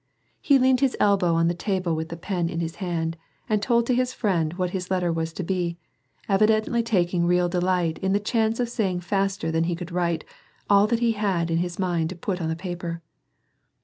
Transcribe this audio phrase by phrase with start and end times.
[0.41, 3.17] He leaned his elbow on the table, with the pen in his hand,
[3.47, 5.77] and told to his friend what his letter was to be,
[6.27, 10.23] evidently taking real delight in the chance of saying faster than he could write
[10.67, 13.03] all that he had in his mind to put on the paper.